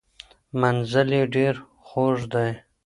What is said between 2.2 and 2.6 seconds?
دی.